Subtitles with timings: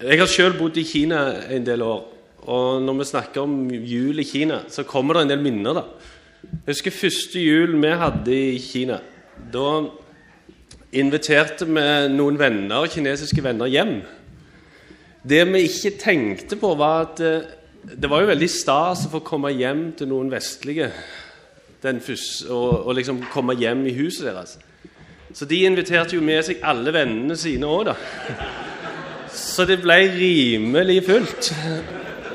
[0.00, 1.18] Jeg har selv bodd i Kina
[1.52, 2.04] en del år.
[2.48, 5.74] Og når vi snakker om jul i Kina, så kommer det en del minner.
[5.74, 5.82] da.
[6.40, 8.96] Jeg husker første jul vi hadde i Kina.
[9.52, 9.82] Da
[10.92, 11.84] inviterte vi
[12.14, 14.00] noen venner, kinesiske venner hjem.
[15.20, 17.44] Det vi ikke tenkte på, var at eh,
[17.92, 20.88] det var jo veldig stas å få komme hjem til noen vestlige
[21.82, 24.56] første, og, og liksom komme hjem i huset deres.
[25.36, 28.69] Så de inviterte jo med seg alle vennene sine òg, da.
[29.50, 31.48] Så det ble rimelig fullt.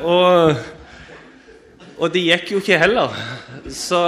[0.04, 0.58] Og,
[1.96, 3.14] og det gikk jo ikke heller.
[3.72, 4.02] Så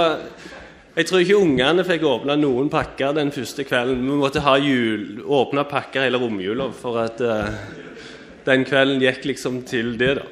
[0.98, 4.02] jeg tror ikke ungene fikk åpna noen pakker den første kvelden.
[4.04, 7.54] Vi måtte ha jul, åpne pakker hele romjula for at uh,
[8.44, 10.26] den kvelden gikk liksom til det, da.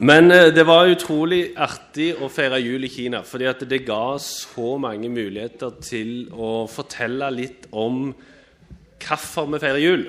[0.00, 4.16] Men uh, det var utrolig artig å feire jul i Kina, fordi at det ga
[4.24, 8.08] så mange muligheter til å fortelle litt om
[9.04, 10.04] hvorfor vi feirer jul,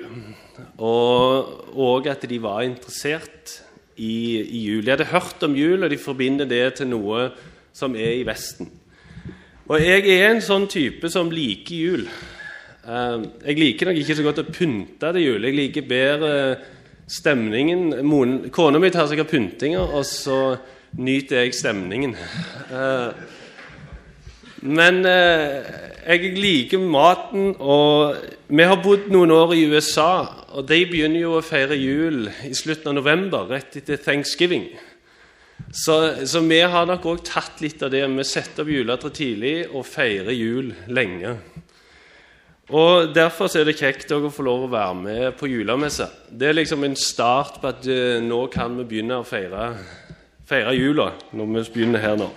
[0.78, 3.56] og, og at de var interessert
[3.96, 4.84] i, i, jul.
[4.84, 7.30] De hadde hørt om jul, og de forbinder det til noe
[7.74, 8.70] som er i Vesten.
[9.70, 12.06] Og jeg er en sånn type som liker jul.
[12.82, 15.46] Uh, jeg liker nok ikke så godt å pynte til jul.
[15.46, 16.32] Jeg liker bedre
[17.08, 17.92] stemningen.
[18.52, 19.36] Kona mi tar seg av
[19.86, 20.40] og så
[20.98, 22.16] nyter jeg stemningen.
[24.62, 25.58] Men uh,
[26.06, 28.14] jeg liker maten, og
[28.46, 30.22] vi har bodd noen år i USA,
[30.54, 34.68] og de begynner jo å feire jul i slutten av november, rett etter thanksgiving.
[35.74, 35.96] Så,
[36.28, 38.02] så vi har nok òg tatt litt av det.
[38.06, 41.36] Vi setter opp juletre tidlig og feirer jul lenge.
[42.72, 46.06] Og Derfor er det kjekt å få lov å være med på julemesse.
[46.30, 49.72] Det er liksom en start på at uh, nå kan vi begynne å feire,
[50.46, 51.10] feire jula.
[51.32, 52.30] når vi begynner her nå.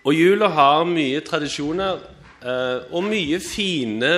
[0.00, 1.98] Og jula har mye tradisjoner
[2.40, 4.14] uh, og mye fine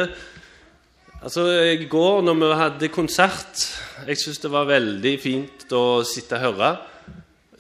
[1.23, 1.45] Altså,
[1.79, 3.61] I går når vi hadde konsert
[4.09, 6.71] Jeg syns det var veldig fint å sitte og høre.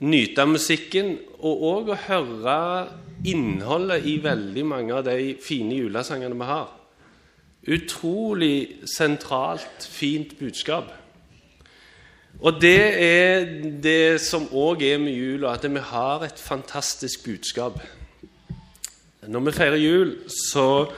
[0.02, 2.56] Nyte musikken, og òg å høre
[3.30, 6.72] innholdet i veldig mange av de fine julesangene vi har.
[7.70, 10.90] Utrolig sentralt, fint budskap.
[12.42, 13.46] Og det er
[13.78, 17.78] det som òg er med jula, at vi har et fantastisk budskap.
[19.22, 20.16] Når vi feirer jul,
[20.50, 20.92] så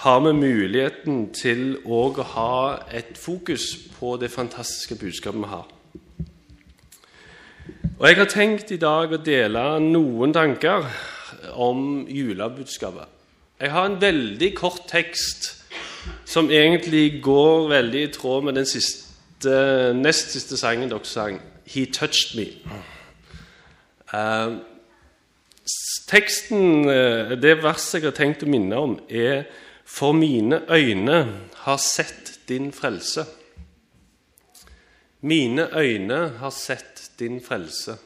[0.00, 5.66] har vi muligheten til å ha et fokus på det fantastiske budskapet vi har.
[7.98, 10.88] Og Jeg har tenkt i dag å dele noen tanker
[11.52, 13.04] om julebudskapet.
[13.60, 15.50] Jeg har en veldig kort tekst
[16.24, 21.84] som egentlig går veldig i tråd med den siste, nest siste sangen dere sang, 'He
[21.84, 22.56] Touched Me'.
[24.08, 24.56] Uh,
[26.08, 29.46] teksten, eh, Det verset jeg har tenkt å minne om, er
[29.84, 31.18] for mine øyne
[31.64, 33.24] har sett din frelse.
[35.20, 37.96] Mine øyne har sett din frelse.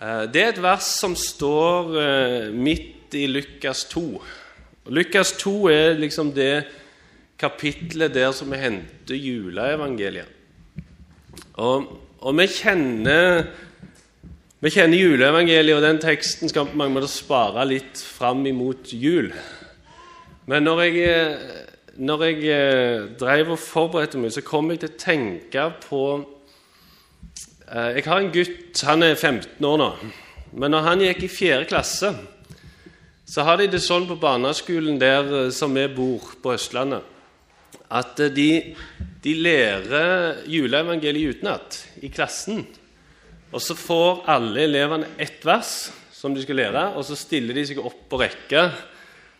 [0.00, 4.22] Eh, det er et vers som står eh, midt i Lukas 2.
[4.86, 6.64] Lukas 2 er liksom det
[7.38, 10.28] kapitlet der som vi henter juleevangeliet.
[11.60, 11.84] Og,
[12.20, 13.44] og vi kjenner
[14.60, 19.30] vi kjenner juleevangeliet, og den teksten skal på mange måter spare litt fram imot jul.
[20.52, 24.90] Men når jeg, eh, når jeg eh, drev og forberedte meg, så kom jeg til
[24.90, 26.02] å tenke på
[27.72, 29.88] eh, Jeg har en gutt, han er 15 år nå.
[30.52, 31.64] Men når han gikk i 4.
[31.70, 32.12] klasse,
[33.24, 37.00] så har de det sånn på barneskolen der som vi bor på Østlandet,
[37.88, 38.50] at de,
[39.24, 42.66] de lærer juleevangeliet utenat i klassen.
[43.50, 47.64] Og så får alle elevene ett vers som de skal lære, og så stiller de
[47.66, 48.68] seg opp på rekke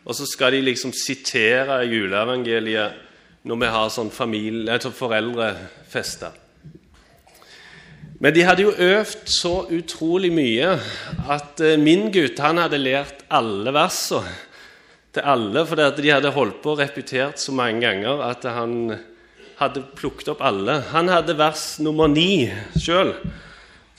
[0.04, 3.08] og så skal de liksom sitere juleevangeliet
[3.48, 6.34] når vi har sånn familie, altså foreldrefester.
[8.20, 10.74] Men de hadde jo øvd så utrolig mye
[11.32, 14.34] at eh, min gutt han hadde lært alle versene
[15.16, 18.74] til alle, fordi at de hadde holdt på og repetert så mange ganger at han
[19.60, 20.82] hadde plukket opp alle.
[20.92, 22.44] Han hadde vers nummer ni
[22.76, 23.14] sjøl,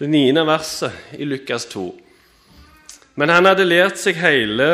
[0.01, 1.83] det niende verset i Lukas 2.
[3.21, 4.67] Men han hadde lært seg hele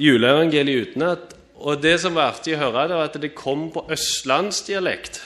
[0.00, 1.34] juleevangeliet utenat.
[1.58, 5.20] Og det som var artig å høre, det var at det kom på østlandsdialekt.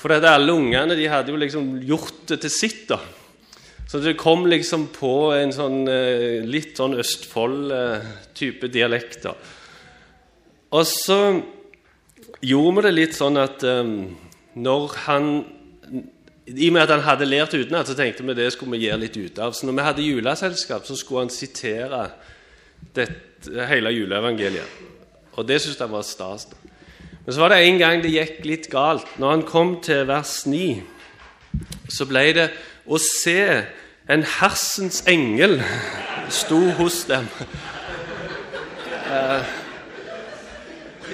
[0.00, 2.82] For alle ungene de hadde jo liksom gjort det til sitt.
[2.90, 2.98] da.
[3.86, 9.28] Så det kom liksom på en sånn eh, litt sånn Østfold-type dialekt.
[9.28, 9.36] da.
[10.72, 11.20] Og så
[12.42, 14.16] gjorde vi det litt sånn at um,
[14.58, 15.28] når han
[16.46, 19.02] I og med at han hadde lært utenat, så tenkte vi det skulle vi gjøre
[19.04, 19.52] litt ut av.
[19.54, 22.08] Så når vi hadde juleselskap, så skulle han sitere
[22.96, 24.80] dette hele juleevangeliet.
[25.38, 26.48] Og det syntes han var stas.
[27.24, 29.06] Men så var det en gang det gikk litt galt.
[29.22, 30.82] Når han kom til vers 9,
[31.88, 32.48] så ble det
[32.90, 33.38] å se
[34.10, 35.60] en hersens engel
[36.32, 37.28] sto hos dem.
[39.06, 39.61] Uh,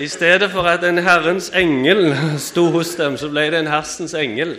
[0.01, 4.15] I stedet for at en Herrens engel sto hos dem, så ble det en hersens
[4.15, 4.55] engel.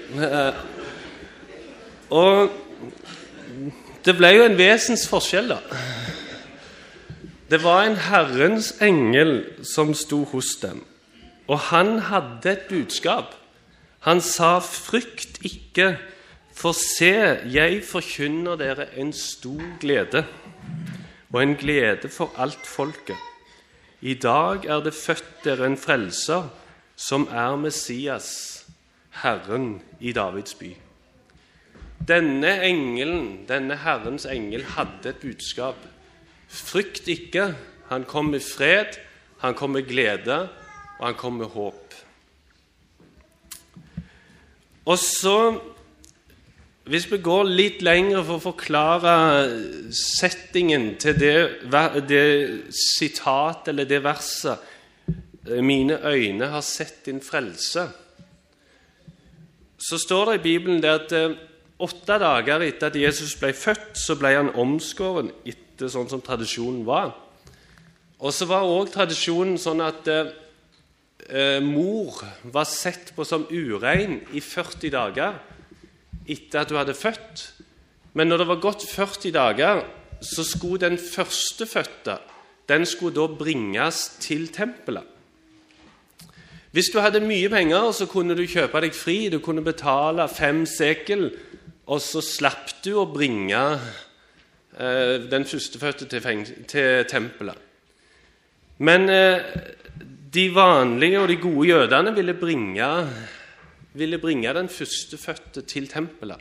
[2.10, 2.50] Og
[4.06, 5.60] det ble jo en vesensforskjell, da.
[7.50, 10.84] Det var en Herrens engel som sto hos dem,
[11.48, 13.36] og han hadde et budskap.
[14.00, 15.98] Han sa, 'Frykt ikke'.
[16.60, 20.26] For se, jeg forkynner dere en stor glede,
[21.34, 23.16] og en glede for alt folket.
[24.02, 26.48] I dag er det født dere en frelser,
[26.96, 28.30] som er Messias,
[29.24, 30.72] Herren i Davids by.
[32.08, 35.76] Denne engelen, denne Herrens engel, hadde et budskap.
[36.48, 37.54] Frykt ikke.
[37.90, 38.96] Han kom med fred,
[39.44, 40.48] han kom med glede,
[41.00, 41.96] og han kom med håp.
[44.86, 45.60] Og så
[46.90, 49.12] hvis vi går litt lenger for å forklare
[49.94, 51.36] settingen til det,
[52.10, 52.24] det
[52.74, 54.58] sitatet eller det verset
[55.50, 57.88] 'Mine øyne har sett din frelse',
[59.78, 61.38] så står det i Bibelen det at eh,
[61.80, 66.84] åtte dager etter at Jesus ble født, så ble han omskåren etter sånn som tradisjonen
[66.86, 67.16] var.
[68.20, 70.34] Og så var òg tradisjonen sånn at eh,
[71.30, 75.40] eh mor var sett på som urein i 40 dager
[76.30, 77.46] etter at du hadde født.
[78.14, 79.84] Men når det var gått 40 dager,
[80.22, 82.20] så skulle den førstefødte
[82.70, 85.04] den skulle da bringes til tempelet.
[86.72, 89.18] Hvis du hadde mye penger, så kunne du kjøpe deg fri.
[89.34, 91.32] Du kunne betale fem sekel,
[91.90, 93.64] og så slapp du å bringe
[94.78, 97.58] eh, den førstefødte til, til tempelet.
[98.86, 99.42] Men eh,
[100.30, 102.92] de vanlige og de gode jødene ville bringe
[103.94, 106.40] ville bringe den førstefødte til tempelet.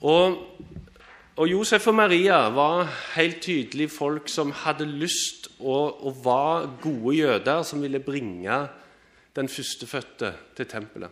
[0.00, 0.36] Og,
[1.36, 7.16] og, Josef og Maria var helt tydelig folk som hadde lyst og, og var gode
[7.16, 8.62] jøder som ville bringe
[9.36, 11.10] den førstefødte til tempelet.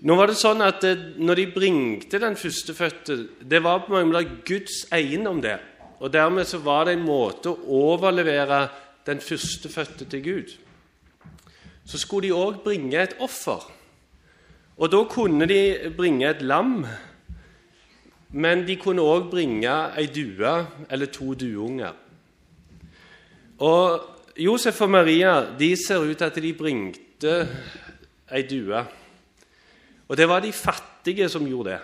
[0.00, 4.08] Nå var det sånn at det, Når de bringte den førstefødte Det var på mange
[4.08, 5.58] måter Guds eiendom, det.
[6.00, 8.62] Og Dermed så var det en måte å overlevere
[9.04, 10.54] den førstefødte til Gud
[11.90, 13.64] så skulle de òg bringe et offer.
[14.78, 16.84] Og da kunne de bringe et lam,
[18.30, 20.52] men de kunne òg bringe ei due
[20.86, 21.96] eller to dueunger.
[23.58, 24.06] Og
[24.38, 27.34] Josef og Maria de ser ut til at de bringte
[28.30, 28.84] ei due.
[30.08, 31.80] Og det var de fattige som gjorde det.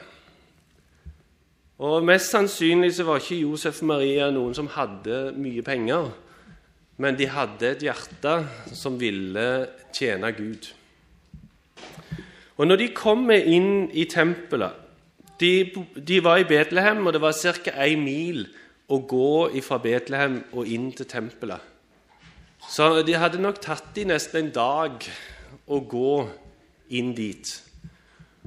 [1.78, 6.14] Og Mest sannsynlig så var ikke Josef og Maria noen som hadde mye penger
[6.96, 8.34] men de hadde et hjerte
[8.72, 9.46] som ville
[9.94, 10.70] tjene Gud.
[12.56, 14.82] Og når de kommer inn i tempelet
[15.36, 15.68] de,
[16.00, 17.72] de var i Betlehem, og det var ca.
[17.84, 18.46] ei mil
[18.88, 21.60] å gå fra Betlehem og inn til tempelet.
[22.72, 25.04] Så de hadde nok tatt de nesten en dag
[25.68, 26.14] å gå
[26.96, 27.50] inn dit.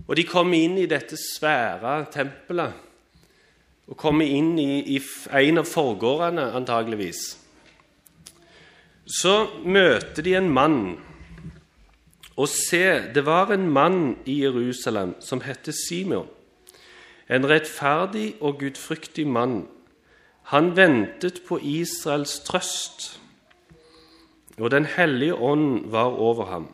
[0.07, 2.74] Og de kom inn i dette svære tempelet,
[3.90, 5.00] og kom inn i, i
[5.46, 7.38] en av forgårdene antageligvis
[9.09, 10.81] så møter de en mann.
[12.38, 12.83] Og se,
[13.13, 16.29] det var en mann i Jerusalem som het Simeon,
[17.29, 19.67] en rettferdig og gudfryktig mann.
[20.53, 23.19] Han ventet på Israels trøst,
[24.60, 26.67] og Den hellige ånd var over ham.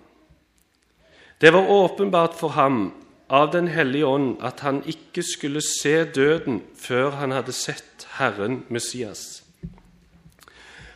[1.41, 2.93] Det var åpenbart for ham
[3.29, 8.65] av Den hellige ånd at han ikke skulle se døden før han hadde sett Herren
[8.69, 9.44] Messias.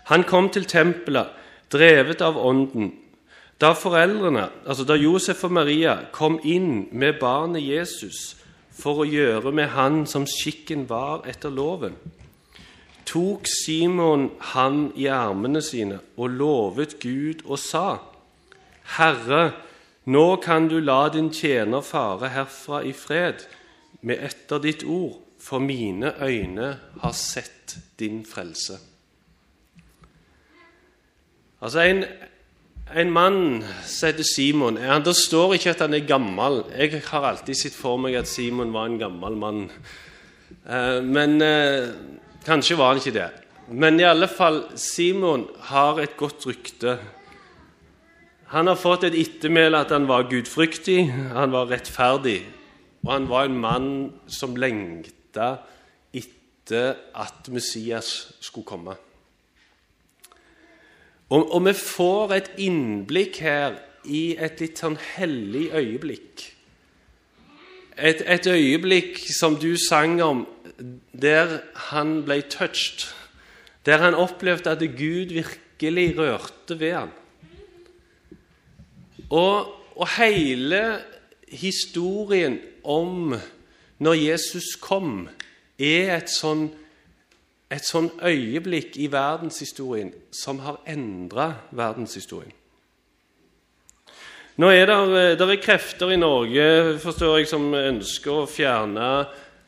[0.10, 1.30] Han kom til tempelet
[1.70, 2.94] drevet av Ånden.
[3.60, 8.38] Da foreldrene, altså da Josef og Maria kom inn med barnet Jesus
[8.72, 11.98] for å gjøre med han som skikken var etter loven,
[13.10, 18.00] tok Simon han i armene sine og lovet Gud og sa:"
[18.98, 19.54] Herre,
[20.06, 23.46] nå kan du la din tjener fare herfra i fred
[24.02, 28.89] med etter ditt ord, for mine øyne har sett din frelse.
[31.60, 32.06] Altså, en,
[32.96, 33.40] en mann
[33.84, 36.62] som heter Simon han, Det står ikke at han er gammel.
[36.72, 39.66] Jeg har alltid sett for meg at Simon var en gammel mann.
[40.64, 41.92] Eh, men eh,
[42.46, 43.28] kanskje var han ikke det.
[43.70, 46.96] Men i alle fall, Simon har et godt rykte.
[48.56, 51.04] Han har fått et ettermæle at han var gudfryktig,
[51.36, 52.40] han var rettferdig.
[53.04, 53.92] Og han var en mann
[54.32, 55.52] som lengta
[56.16, 58.96] etter at Messias skulle komme.
[61.30, 63.78] Og, og vi får et innblikk her
[64.10, 66.46] i et litt sånn hellig øyeblikk.
[68.00, 70.46] Et, et, øyeblikk som du sang om,
[71.12, 71.60] der
[71.92, 73.10] han ble touched.
[73.86, 77.12] Der han opplevde at Gud virkelig rørte ved ham.
[79.30, 79.70] Og,
[80.00, 80.82] og hele
[81.52, 83.36] historien om
[84.00, 85.28] når Jesus kom,
[85.78, 86.70] er et sånn
[87.70, 92.56] et sånn øyeblikk i verdenshistorien som har endra verdenshistorien.
[94.60, 94.96] Nå er det,
[95.40, 99.10] det er krefter i Norge forstår jeg, som ønsker å fjerne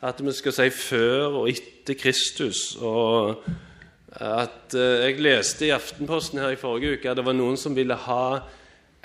[0.04, 2.74] at vi skal si før og etter Kristus.
[2.82, 3.46] og
[4.12, 7.76] at eh, Jeg leste i Aftenposten her i forrige uke at det var noen som
[7.76, 8.42] ville ha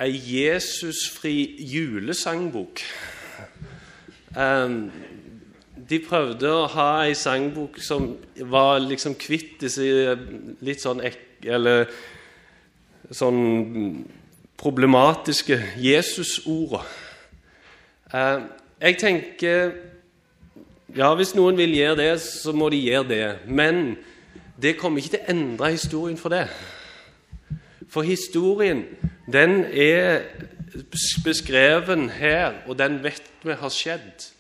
[0.03, 2.83] ei Jesusfri julesangbok.
[4.37, 4.91] Um,
[5.89, 8.09] de prøvde å ha ei sangbok som
[8.51, 10.17] var liksom kvitt disse
[10.65, 11.03] litt sånn
[11.47, 11.87] Eller
[13.15, 14.07] sånn
[14.59, 16.81] problematiske Jesus-orda.
[18.13, 18.41] Eh,
[18.81, 19.75] jeg tenker
[20.97, 23.39] Ja, hvis noen vil gjøre det, så må de gjøre det.
[23.45, 23.99] Men
[24.57, 26.47] det kommer ikke til å endre historien for det.
[27.93, 28.85] For historien,
[29.29, 30.23] den er
[31.27, 34.31] beskreven her, og den vet vi har skjedd.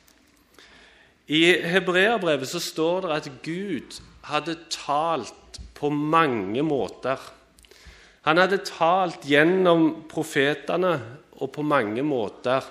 [1.26, 3.99] I hebreerbrevet så står det at Gud
[4.30, 7.18] hadde talt på mange måter.
[8.26, 10.95] Han hadde talt gjennom profetene
[11.37, 12.64] og på mange måter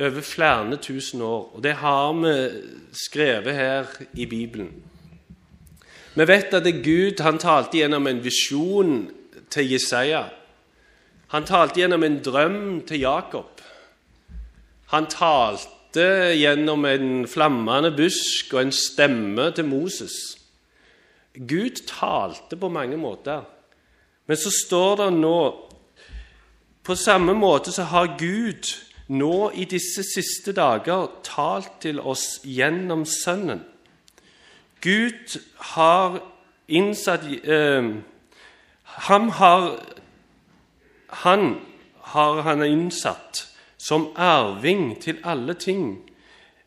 [0.00, 1.50] over flere tusen år.
[1.54, 2.34] Og Det har vi
[2.92, 4.72] skrevet her i Bibelen.
[6.14, 9.10] Vi vet at Gud han talte gjennom en visjon
[9.50, 10.24] til Jesaja.
[11.30, 13.60] Han talte gjennom en drøm til Jakob.
[14.90, 20.38] Han talte talte gjennom en flammende busk og en stemme til Moses.
[21.34, 23.42] Gud talte på mange måter.
[24.26, 25.66] Men så står det nå
[26.82, 28.64] På samme måte så har Gud
[29.08, 33.60] nå i disse siste dager talt til oss gjennom Sønnen.
[34.80, 36.22] Gud har
[36.68, 37.84] innsatt eh,
[38.84, 39.76] ham har,
[41.08, 41.60] Han
[42.00, 43.49] har han innsatt
[43.80, 46.00] som arving til alle ting.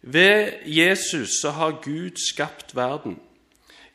[0.02, 3.20] Ved Jesus så har Gud skapt verden.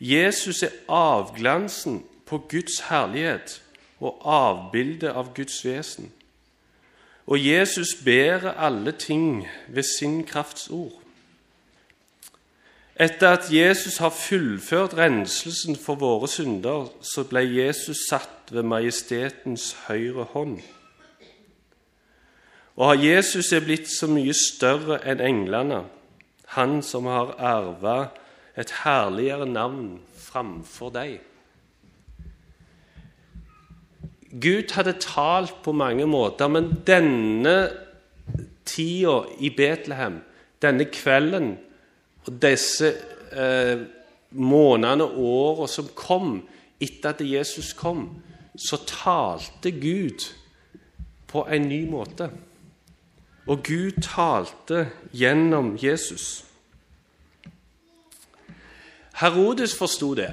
[0.00, 3.62] Jesus er avglansen på Guds herlighet
[4.00, 6.12] og avbildet av Guds vesen.
[7.26, 11.02] Og Jesus bærer alle ting ved sin krafts ord.
[13.00, 19.76] Etter at Jesus har fullført renselsen for våre synder, så ble Jesus satt ved majestetens
[19.87, 20.58] høyre hånd.
[22.78, 25.82] Og har Jesus er blitt så mye større enn englene,
[26.54, 27.97] han som har arva
[28.58, 31.18] et herligere navn framfor deg.
[34.30, 37.56] Gud hadde talt på mange måter, men denne
[38.68, 40.20] tida i Betlehem,
[40.62, 41.56] denne kvelden
[42.28, 42.92] og disse
[43.32, 43.80] eh,
[44.30, 46.42] månedene og åra som kom
[46.78, 48.20] etter at Jesus kom,
[48.54, 50.28] så talte Gud
[51.26, 52.28] på en ny måte.
[53.48, 56.44] Og Gud talte gjennom Jesus.
[59.18, 60.30] Herodes forsto det.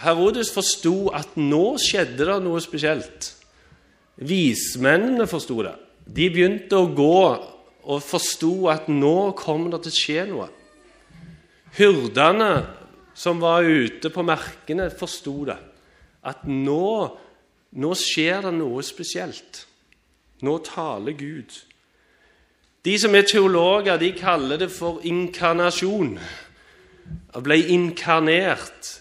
[0.00, 3.32] Herodes forsto at nå skjedde det noe spesielt.
[4.16, 5.74] Vismennene forsto det.
[6.06, 7.20] De begynte å gå
[7.86, 10.48] og forsto at nå kommer det til å skje noe.
[11.76, 12.50] Hyrdene
[13.16, 15.56] som var ute på merkene, forsto det.
[16.26, 16.88] At nå,
[17.80, 19.64] nå skjer det noe spesielt.
[20.44, 21.52] Nå taler Gud.
[22.86, 26.18] De som er teologer, de kaller det for inkarnasjon.
[27.34, 28.92] Han ble inkarnert.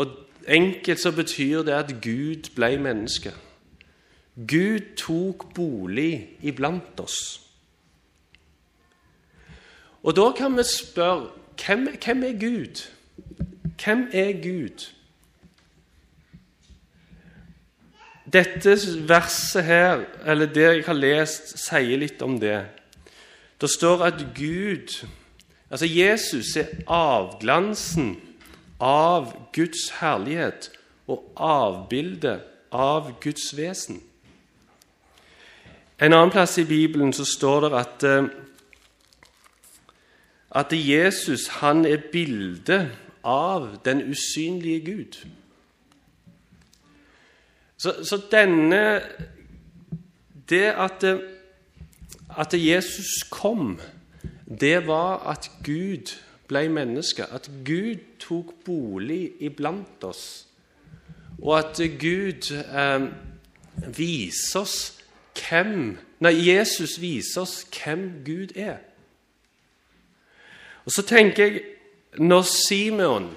[0.00, 0.14] Og
[0.48, 3.34] enkelt så betyr det at Gud ble menneske.
[4.48, 7.40] Gud tok bolig iblant oss.
[10.02, 11.28] Og da kan vi spørre
[11.66, 12.84] hvem, hvem er Gud?
[13.84, 14.86] Hvem er Gud?
[18.32, 22.77] Dette verset her, eller det jeg har lest, sier litt om det.
[23.60, 25.06] Det står at Gud,
[25.70, 28.20] altså Jesus, er avglansen
[28.80, 30.70] av Guds herlighet
[31.06, 34.02] og avbildet av Guds vesen.
[35.98, 38.28] En annen plass i Bibelen så står det at, eh,
[40.50, 42.90] at Jesus han er bildet
[43.24, 45.18] av den usynlige Gud.
[47.76, 49.00] Så, så denne
[50.48, 51.18] Det at eh,
[52.38, 53.80] at Jesus kom,
[54.60, 56.14] det var at Gud
[56.48, 57.26] ble menneske.
[57.26, 60.46] At Gud tok bolig iblant oss.
[61.42, 63.08] Og at Gud eh,
[63.98, 64.78] viser oss
[65.38, 68.80] hvem Nei, Jesus viser oss hvem Gud er.
[70.82, 71.60] Og så tenker jeg
[72.18, 73.28] Når Simeon,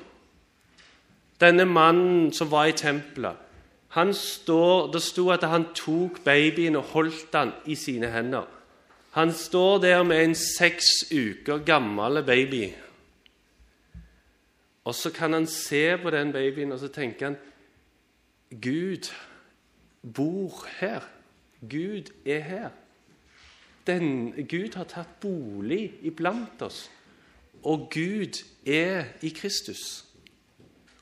[1.42, 3.38] denne mannen som var i tempelet
[3.92, 8.48] han står, Det sto at han tok babyen og holdt den i sine hender.
[9.12, 12.74] Han står der med en seks uker gammel baby.
[14.84, 17.38] Og så kan han se på den babyen og så tenker han
[18.62, 19.12] Gud
[20.14, 21.02] bor her.
[21.62, 22.70] Gud er her.
[23.88, 26.90] Den, Gud har tatt bolig iblant oss.
[27.64, 30.06] Og Gud er i Kristus.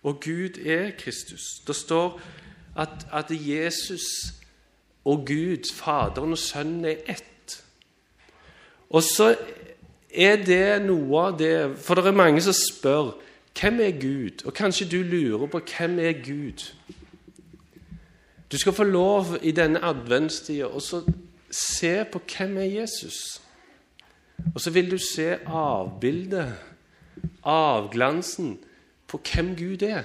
[0.04, 1.60] Og Gud er Kristus.
[1.68, 2.22] Det står
[2.78, 4.06] at, at Jesus
[5.06, 7.29] og Gud, Faderen og Sønnen, er ett.
[8.90, 9.36] Og så
[10.10, 13.12] er det noe av det For det er mange som spør
[13.60, 14.46] hvem er Gud?
[14.46, 16.64] Og kanskje du lurer på hvem er Gud?
[18.52, 20.80] Du skal få lov i denne adventstida å
[21.52, 23.42] se på hvem er Jesus.
[24.56, 26.54] Og så vil du se avbildet,
[27.44, 28.58] avglansen,
[29.08, 30.04] på hvem Gud er.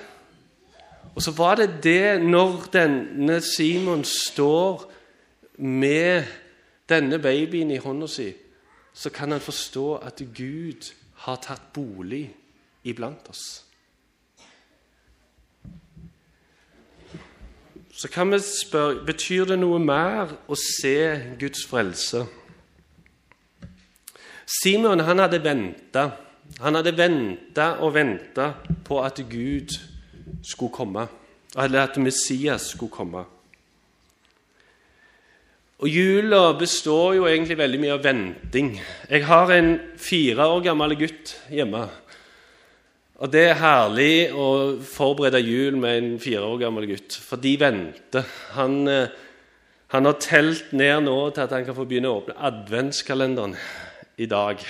[1.15, 4.91] Og så var det det når denne Simon står
[5.57, 6.25] med
[6.89, 8.33] denne babyen i hånda si,
[8.95, 10.93] så kan han forstå at Gud
[11.27, 12.29] har tatt bolig
[12.85, 13.65] iblant oss.
[17.95, 20.97] Så kan vi spørre betyr det noe mer å se
[21.39, 22.25] Guds frelse.
[24.61, 26.09] Simon han hadde venta.
[26.61, 28.51] Han hadde venta og venta
[28.85, 29.75] på at Gud
[30.43, 31.07] skulle komme,
[31.57, 33.25] eller at Messias skulle komme.
[35.83, 38.69] Og Jula består jo egentlig veldig mye av venting.
[39.11, 41.83] Jeg har en fire år gammel gutt hjemme.
[43.19, 44.47] Og det er herlig å
[44.87, 48.27] forberede jul med en fire år gammel gutt, for de venter.
[48.55, 49.09] Han, eh,
[49.95, 53.57] han har telt ned nå til at han kan få begynne å åpne adventskalenderen
[54.19, 54.63] i dag.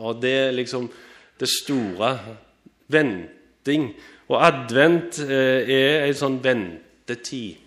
[0.00, 0.88] Og det er liksom
[1.40, 2.14] det store.
[2.88, 3.90] Venting.
[4.28, 7.60] Og advent eh, er en sånn ventetid.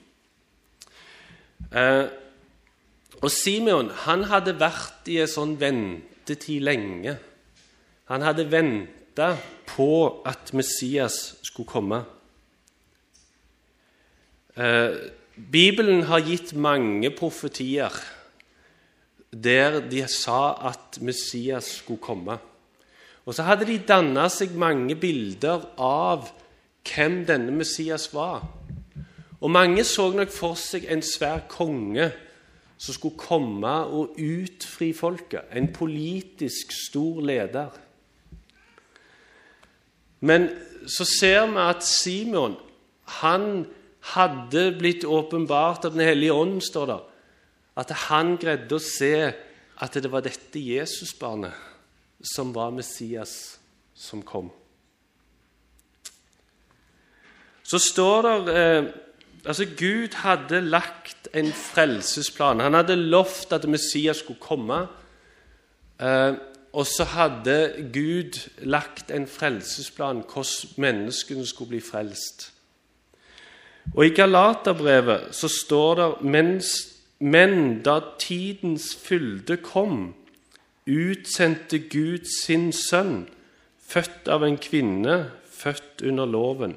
[1.71, 2.05] Eh,
[3.21, 7.15] og Simeon han hadde vært i en sånn ventetid lenge.
[8.09, 9.35] Han hadde venta
[9.69, 9.91] på
[10.27, 12.01] at Messias skulle komme.
[14.57, 14.97] Eh,
[15.35, 17.93] Bibelen har gitt mange profetier
[19.31, 22.39] der de sa at Messias skulle komme.
[23.25, 26.27] Og så hadde de danna seg mange bilder av
[26.89, 28.43] hvem denne Messias var.
[29.39, 32.09] Og mange så nok for seg en svær konge
[32.81, 35.45] som skulle komme og utfri folket.
[35.53, 37.69] En politisk stor leder.
[40.21, 40.49] Men
[40.89, 42.57] så ser vi at Simon
[43.21, 43.65] han
[44.15, 46.99] hadde blitt åpenbart av Den hellige ånd, står det.
[47.77, 49.33] At han greide å se
[49.81, 51.53] at det var dette Jesusbarnet
[52.33, 53.59] som var Messias
[53.93, 54.49] som kom.
[57.71, 58.89] så står det eh,
[59.45, 62.59] Altså, Gud hadde lagt en frelsesplan.
[62.59, 64.87] Han hadde lovt at Messias skulle komme.
[66.01, 66.33] Eh,
[66.73, 72.53] og så hadde Gud lagt en frelsesplan hvordan menneskene skulle bli frelst.
[73.95, 76.87] Og I Galaterbrevet så står det mens,
[77.19, 80.15] Men da tidens fylde kom,
[80.87, 83.27] utsendte Gud sin sønn,
[83.87, 86.73] født av en kvinne, født under loven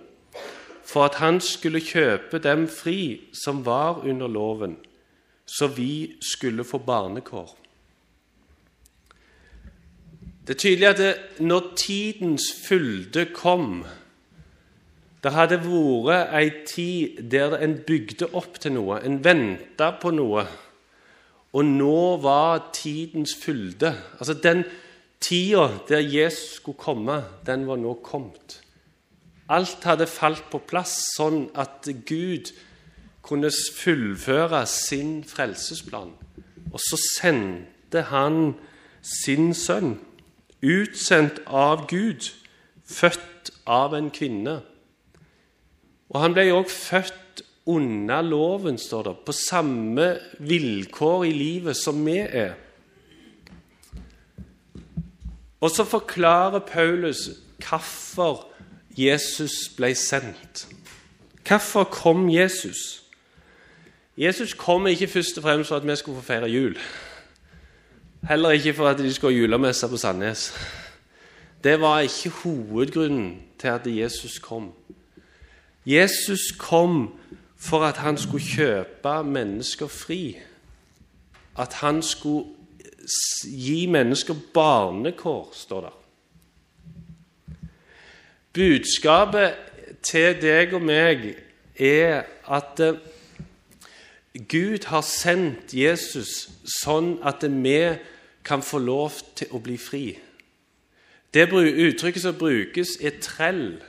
[0.85, 4.77] for at han skulle kjøpe dem fri som var under loven,
[5.47, 7.57] så vi skulle få barnekår.
[10.47, 13.85] Det er tydelig at det, når tidens fylde kom
[15.25, 20.43] Det hadde vært ei tid der en bygde opp til noe, en venta på noe.
[21.57, 23.95] Og nå var tidens fylde.
[24.19, 24.67] Altså Den
[25.21, 28.64] tida der Jesus skulle komme, den var nå kommet.
[29.49, 32.53] Alt hadde falt på plass sånn at Gud
[33.25, 36.15] kunne fullføre sin frelsesplan.
[36.73, 38.55] Og så sendte han
[39.05, 39.99] sin sønn,
[40.65, 42.31] utsendt av Gud,
[42.89, 44.59] født av en kvinne.
[46.13, 50.09] Og han ble òg født under loven, står det, på samme
[50.41, 52.57] vilkår i livet som vi er.
[55.65, 57.31] Og så forklarer Paulus
[57.65, 58.54] hvorfor
[58.97, 60.69] Jesus ble sendt.
[61.49, 63.03] Hvorfor kom Jesus?
[64.17, 66.79] Jesus kom ikke først og fremst for at vi skulle få feire jul.
[68.29, 70.55] Heller ikke for at de skulle ha julemesse på Sandnes.
[71.65, 74.73] Det var ikke hovedgrunnen til at Jesus kom.
[75.87, 77.15] Jesus kom
[77.57, 80.37] for at han skulle kjøpe mennesker fri.
[81.59, 82.47] At han skulle
[83.45, 86.04] gi mennesker barnekår, står det.
[88.55, 89.57] Budskapet
[90.07, 91.25] til deg og meg
[91.75, 93.01] er at eh,
[94.51, 96.49] Gud har sendt Jesus
[96.81, 97.79] sånn at vi
[98.47, 100.05] kan få lov til å bli fri.
[101.35, 103.81] Det uttrykket som brukes, er trell.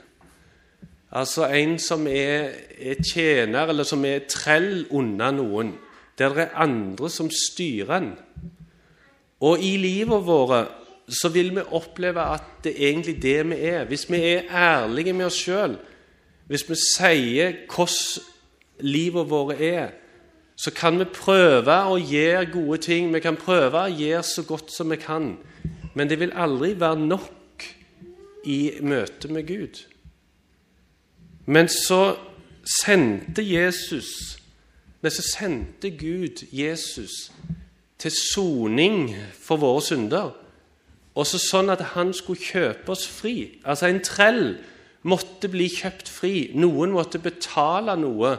[1.14, 5.76] Altså en som er, er tjener, eller som er trell unna noen.
[6.18, 8.10] Der det er andre som styrer en.
[9.40, 13.84] Og i livet vårt så vil vi oppleve at det er egentlig det vi er.
[13.84, 15.76] Hvis vi er ærlige med oss sjøl,
[16.46, 18.24] hvis vi sier hvordan
[18.80, 19.88] livet vårt er,
[20.56, 23.12] så kan vi prøve å gjøre gode ting.
[23.14, 25.36] Vi kan prøve å gjøre så godt som vi kan.
[25.94, 27.66] Men det vil aldri være nok
[28.46, 29.82] i møte med Gud.
[31.46, 32.16] Men så
[32.82, 34.38] sendte Jesus
[35.02, 37.30] Men så sendte Gud Jesus
[37.98, 40.32] til soning for våre synder.
[41.16, 43.60] Også sånn at han skulle kjøpe oss fri.
[43.64, 44.42] Altså en trell
[45.08, 46.34] måtte bli kjøpt fri.
[46.58, 48.36] Noen måtte betale noe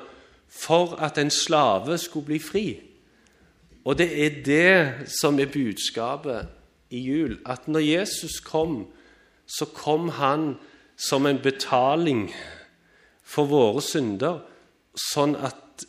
[0.48, 2.68] for at en slave skulle bli fri.
[3.88, 6.50] Og det er det som er budskapet
[6.94, 7.38] i jul.
[7.46, 8.86] At når Jesus kom,
[9.48, 10.56] så kom han
[10.98, 12.28] som en betaling
[13.24, 14.42] for våre synder,
[14.98, 15.86] sånn at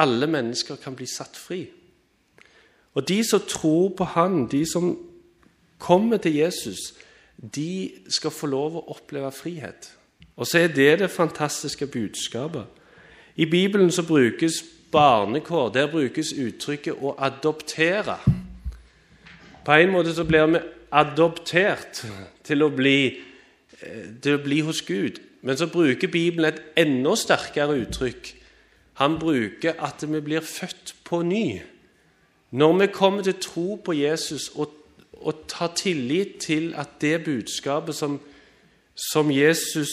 [0.00, 1.64] alle mennesker kan bli satt fri.
[2.94, 4.96] Og de som tror på Han, de som
[5.80, 6.94] kommer til Jesus,
[7.54, 9.88] de skal få lov å oppleve frihet.
[10.36, 12.64] Og så er det det fantastiske budskapet.
[13.36, 15.68] I Bibelen så brukes barnekår.
[15.68, 18.30] Der brukes uttrykket 'å adoptere'.
[19.64, 20.58] På en måte så blir vi
[20.92, 22.06] adoptert
[22.44, 23.06] til å bli,
[23.82, 25.20] eh, til å bli hos Gud.
[25.42, 28.34] Men så bruker Bibelen et enda sterkere uttrykk.
[28.94, 31.60] Han bruker at vi blir født på ny.
[32.50, 34.79] Når vi kommer til tro på Jesus og
[35.20, 38.20] og ta tillit til at det budskapet som,
[38.94, 39.90] som Jesus,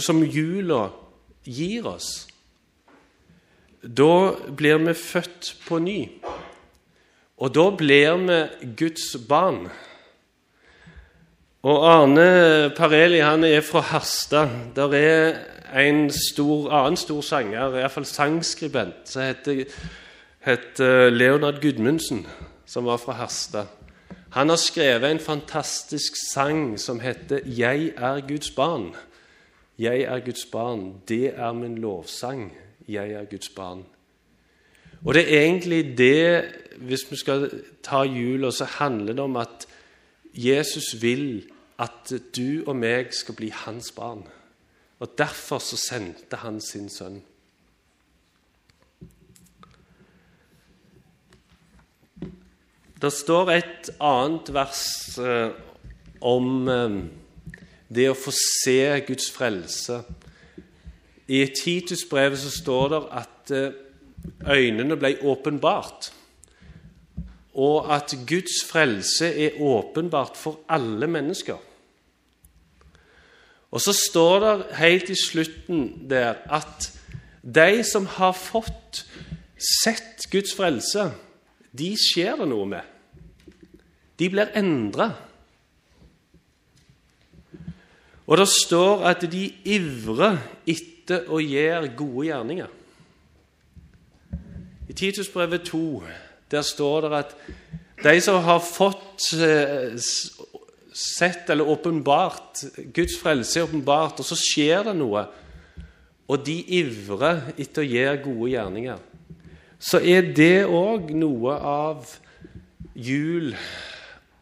[0.00, 0.88] som jula
[1.44, 2.26] gir oss
[3.86, 6.08] Da blir vi født på ny.
[7.38, 8.38] Og da blir vi
[8.78, 9.68] Guds barn.
[11.62, 14.48] Og Arne Pareli han er fra Harstad.
[14.74, 15.38] Der er
[15.82, 19.64] en stor, annen stor sanger, iallfall sangskribent, som heter,
[20.46, 22.24] heter Leonard Gudmundsen,
[22.66, 23.75] som var fra Harstad.
[24.36, 28.96] Han har skrevet en fantastisk sang som heter 'Jeg er Guds barn'.
[29.78, 31.00] Jeg er Guds barn.
[31.08, 32.52] Det er min lovsang.
[32.88, 33.84] Jeg er Guds barn.
[35.04, 36.44] Og det er egentlig det,
[36.76, 39.66] hvis vi skal ta jula, så handler det om at
[40.34, 44.28] Jesus vil at du og meg skal bli hans barn.
[44.98, 47.22] Og Derfor så sendte han sin sønn.
[52.96, 54.84] Det står et annet vers
[55.20, 55.50] eh,
[56.24, 56.94] om eh,
[57.92, 59.98] det å få se Guds frelse.
[61.28, 63.76] I Titusbrevet så står det at eh,
[64.48, 66.08] øynene ble åpenbart,
[67.52, 71.60] og at Guds frelse er åpenbart for alle mennesker.
[73.76, 76.88] Og så står det helt i slutten der at
[77.44, 79.04] de som har fått
[79.60, 81.10] sett Guds frelse
[81.76, 82.92] de skjer det noe med.
[84.16, 85.10] De blir endra.
[88.26, 89.44] Og det står at de
[89.76, 92.72] ivrer etter å gjøre gode gjerninger.
[94.86, 95.86] I Titusbrevet 2
[96.50, 97.34] der står det at
[98.04, 99.96] de som har fått eh,
[100.96, 102.62] sett eller åpenbart
[102.94, 105.24] Guds frelse er åpenbart, og så skjer det noe,
[106.26, 109.02] og de ivrer etter å gjøre gode gjerninger
[109.78, 112.16] så er det òg noe av
[112.96, 113.52] jul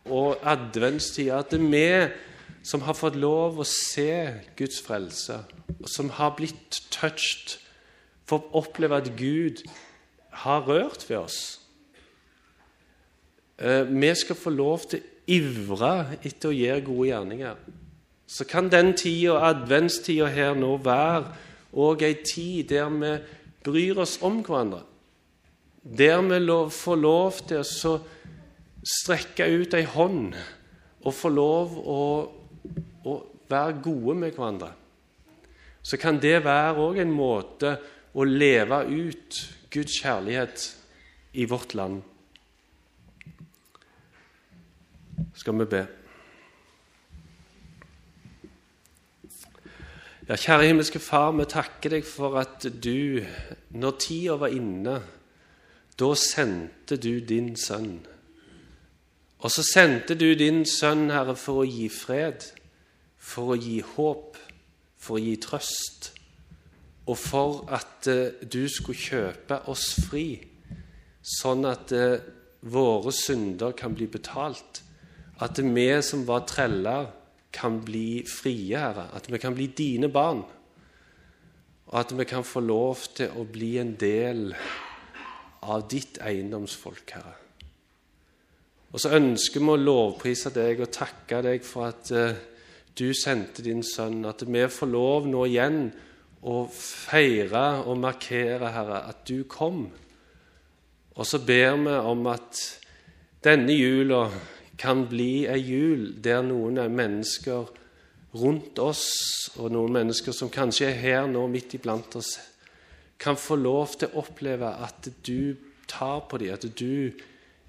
[0.04, 1.88] og adventstida At det er vi
[2.64, 5.42] som har fått lov å se Guds frelse,
[5.82, 7.58] og som har blitt touched,
[8.24, 9.60] for å oppleve at Gud
[10.44, 11.40] har rørt ved oss.
[13.60, 15.90] Eh, vi skal få lov til å ivre
[16.24, 17.60] etter å gjøre gode gjerninger.
[18.24, 21.34] Så kan den tida, adventstida her nå, være
[21.76, 23.12] òg ei tid der vi
[23.68, 24.86] bryr oss om hverandre
[25.84, 27.96] der vi får lov til å
[28.84, 30.36] strekke ut ei hånd
[31.04, 32.00] og få lov å,
[33.04, 33.12] å
[33.50, 34.70] være gode med hverandre,
[35.84, 37.76] så kan det være òg en måte
[38.16, 39.40] å leve ut
[39.74, 40.64] Guds kjærlighet
[41.36, 42.00] i vårt land.
[45.34, 45.82] Skal vi be.
[50.24, 53.20] Ja, kjære himmelske Far, vi takker deg for at du
[53.76, 55.02] når tida var inne,
[55.98, 58.00] da sendte du din sønn.
[59.44, 62.46] Og så sendte du din sønn, Herre, for å gi fred,
[63.20, 64.38] for å gi håp,
[64.98, 66.10] for å gi trøst,
[67.04, 70.40] og for at eh, du skulle kjøpe oss fri,
[71.36, 72.24] sånn at eh,
[72.64, 74.80] våre synder kan bli betalt.
[75.44, 77.12] At vi som var treller,
[77.54, 79.10] kan bli frie, Herre.
[79.14, 80.40] At vi kan bli dine barn.
[81.86, 84.93] Og at vi kan få lov til å bli en del av
[85.90, 87.34] ditt eiendomsfolk, Herre.
[88.94, 92.36] Og så ønsker vi å lovprise deg og takke deg for at uh,
[92.94, 95.88] du sendte din sønn, at vi får lov nå igjen
[96.46, 99.88] å feire og markere, Herre, at du kom.
[101.14, 102.60] Og så ber vi om at
[103.44, 104.28] denne jula
[104.78, 107.70] kan bli ei jul der noen mennesker
[108.34, 109.04] rundt oss,
[109.58, 112.36] og noen mennesker som kanskje er her nå midt iblant oss,
[113.24, 115.56] kan få lov til å oppleve at du
[115.88, 117.14] tar på dem, at du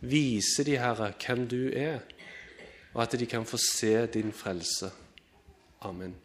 [0.04, 2.04] viser dem, Herre, hvem du er,
[2.94, 4.92] og at de kan få se din frelse.
[5.88, 6.25] Amen.